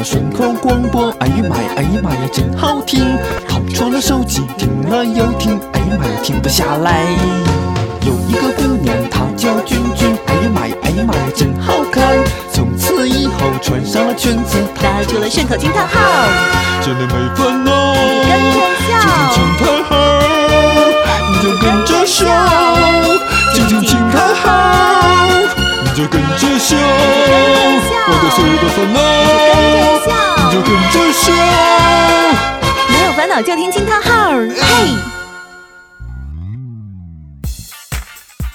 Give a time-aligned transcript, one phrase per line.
[0.00, 3.04] 着顺口广播，哎呀妈呀，哎呀妈呀，真好听！
[3.46, 7.04] 掏出了手机，听了又听，哎呀妈呀，停不下来。
[8.06, 12.16] 有一个姑娘，她叫君君，哎呀妈呀，哎呀妈呀，真好看！
[12.50, 16.00] 从此以后穿上了裙子，打出了顺口惊叹号，
[16.80, 17.92] 真的没烦恼。
[17.92, 18.58] 跟着
[18.88, 19.39] 笑，
[30.50, 31.32] 就跟着笑。
[32.88, 35.19] 没有烦恼就听惊叹号，嘿。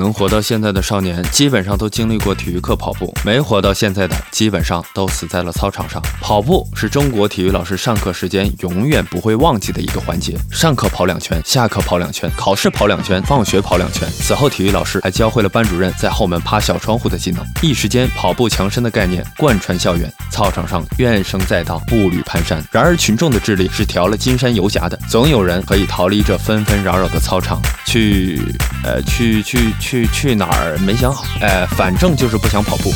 [0.00, 6.00] 能活到现在的少年，基本上都经历过体育课跑步；没活到现在的，基本上都死在了操场上。
[6.22, 10.34] 跑步是中国体育老师上课时间永远不会忘记的一个环节。
[10.50, 14.08] 上课跑两圈，下课跑两圈，考试跑两圈，放学跑两圈。
[14.10, 17.44] 此后，体育老师还教会了班主任在后门趴小窗户的技能。
[17.60, 22.58] 一时间，跑步强身的概念贯穿校园，操场上怨声载道，步履蹒跚。
[22.72, 28.40] 然而，群众的智力是调了金山游侠的，总有人可以逃离这纷纷扰扰的操场，去，
[28.84, 32.92] 呃，去去去去哪儿没想好，呃，反正就是不想跑步。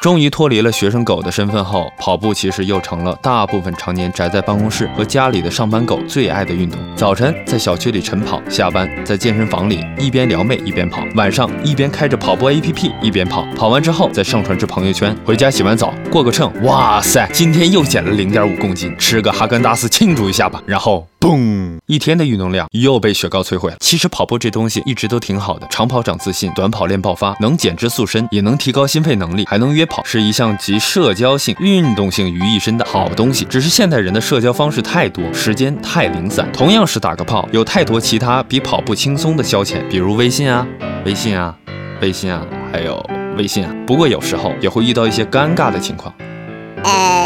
[0.00, 6.78] 终于脱离了学生狗的身份后，跑步其实又成了大部分常年宅在办公室和家里的上班狗最爱的运动。
[6.94, 15.14] 早晨在小区里晨跑，下班在健身房里一边撩妹一边跑，晚上一边开着跑步 APP 一边跑，跑完之后再上传至朋友圈。
[15.24, 20.62] 回家洗完澡过个秤，哇塞，今天又减了零点五公斤，吃个哈根达斯庆祝一下吧。
[20.64, 23.76] 然后嘣，一天的运动量又被雪糕摧毁了。
[23.80, 33.44] 其实跑步这东西一直都挺好的，长跑长自信，短跑练爆发，能减脂塑身，也能提高心肺能力，还能约跑，是一项集社交性、运动性于一身的好东西。
[33.44, 36.50] 只是现代人的社交方式太多，时间太零散。
[36.54, 40.66] 同样是打个炮，有太多其他比跑步轻松的消遣，比如微信啊、
[41.04, 41.54] 微信啊、
[42.00, 42.98] 微信啊，还有
[43.36, 43.70] 微信啊。
[43.86, 46.14] 不过有时候也会遇到一些尴尬的情况。
[46.82, 47.19] 呃，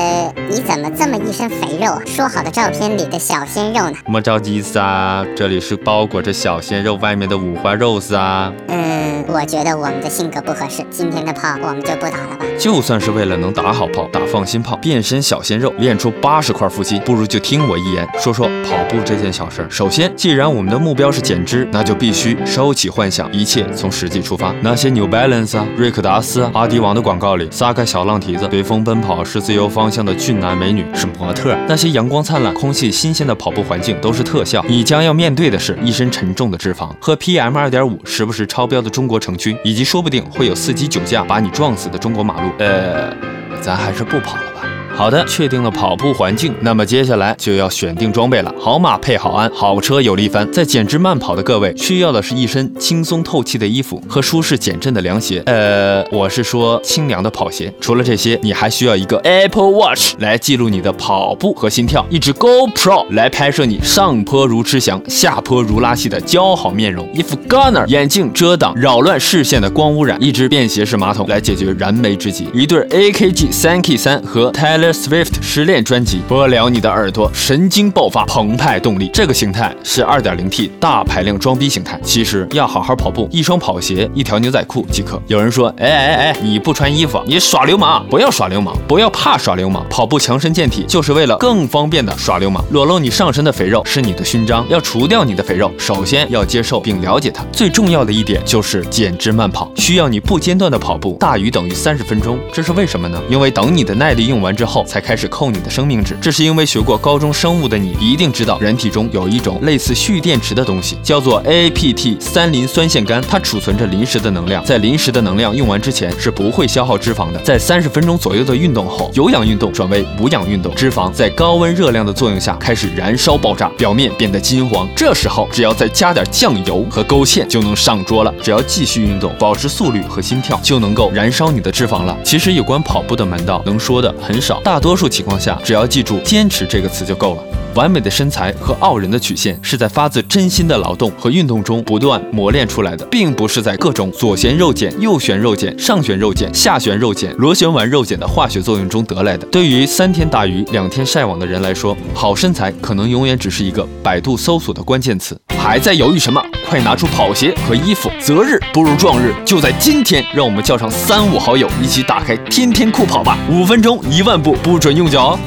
[0.48, 2.02] 你怎么这么一身肥肉啊？
[2.06, 3.96] 说好的照片里的小鲜肉呢？
[4.06, 8.52] 莫着急撒，这里是包裹着小鲜肉外面的五花肉撒。
[8.68, 8.93] 嗯，
[9.26, 12.44] 我觉得我们的性格不合适，今天的炮我们就不打了吧。
[12.58, 19.66] 就算是为了能打好炮、打放心炮、变身小鲜肉、练出八十块腹肌，不如就听我一言，说说跑步这件小事。
[19.70, 24.54] 首先，既然我们的目标是减脂，那就必须收起幻想，一切从实际出发。
[24.60, 34.64] 那些 New Balance 啊、瑞克达斯啊、阿迪王的广告里撒开小浪蹄子、随风奔跑是自由方向的俊男美女是模特，那些阳光灿烂、空气新鲜的跑步环境都是特效。
[34.68, 42.50] 你将要面对的是一身沉重的脂肪和 PM 二点五时不时超标的中国城区，以及说不定会有司机酒驾把你撞死的中国马路。
[42.58, 43.14] 呃，
[43.60, 44.53] 咱还是不跑了。
[44.96, 48.54] 好的，确定了跑步环境，那么接下来就要选定装备了。
[48.58, 50.50] 好马配好鞍，好车有力帆。
[50.52, 55.42] 在减脂慢跑的各位，需要的是一身轻松透气的衣服和舒适减震的凉鞋。
[55.46, 57.72] 呃，我是说清凉的跑鞋。
[57.80, 79.08] 除了这些，你还需要一个 Apple Watch 来记录你的跑步和心跳，一支 GoPro 来拍摄你上坡如吃翔，下坡如拉稀的姣好面容，一副 Gunner 眼镜遮挡扰乱视线的光污染，一只便携式马桶来解决燃眉之急，一对 AKG 三 K 三和 Tyler The Swift 失恋专辑，播了你的耳朵，神经爆发，澎湃动力。
[79.14, 81.98] 这个形态是 2.0T 大排量装逼形态。
[82.02, 85.18] 其实要好好跑步，一双跑鞋，一条牛仔裤即可。
[85.26, 88.06] 有人说，哎哎哎，你不穿衣服，你耍流氓！
[88.10, 89.82] 不要耍流氓，不要怕耍流氓。
[89.88, 92.62] 跑步强身健体，就是为了更方便的耍流氓。
[92.70, 97.42] 裸露你上身的肥肉是你的勋章，要除掉你的肥肉，首先要接受并了解它。
[97.50, 102.38] 最重要的一点就是减脂慢跑，需要你不间断的跑步，大于等于三十分钟。
[102.52, 103.18] 这是为什么呢？
[103.30, 106.16] 因为等你的耐力用完之后，后才开始扣你的生命值。
[106.20, 117.38] 这是因为学过高中生物的你一定知道，人体中有一种类似蓄电池的东西，叫做 APT 三磷酸腺苷，它储存着临时的能量，在临时的能量用完之前是不会消耗脂肪的。
[117.44, 124.88] 在三十分钟左右的运动后，有氧运动转为无氧运动，脂肪在高温热量的作用下开始燃烧爆炸，表面变得金黄。
[124.96, 128.34] 这时候只要再加点酱油和勾芡就能上桌了。
[128.42, 132.16] 只要继续运动，保持速率和心跳，就能够燃烧你的脂肪了。
[132.24, 137.44] 其实有关跑步的门道能说的很少，大多数情况下，只要记住“坚持”这个词就够了。
[137.74, 149.46] 完美的身材和傲人的曲线是在发自真心的劳动和运动中不断磨练出来的，并不是在各种左旋肉碱、右旋肉碱、上旋肉碱、下旋肉碱、螺旋丸肉碱的化学作用中得来的。
[149.48, 155.38] 对于三天打鱼两天晒网的人来说，好身材可能永远只是一个百度搜索的关键词。
[155.64, 156.38] 还在犹豫什么？
[156.68, 158.10] 快拿出跑鞋和衣服！
[158.20, 163.38] 择日不如撞日，就在今天，让我们叫上三五好友一起打开天天酷跑吧！
[163.50, 165.38] 五分钟一万步，不准用脚。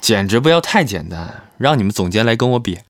[0.00, 1.28] 简直不要太简单，
[1.58, 2.78] 让你们总监来跟我比。